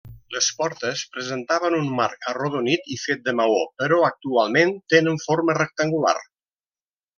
[0.35, 6.19] Les portes presentaven un marc arrodonit i fet de maó, però actualment tenen forma rectangular.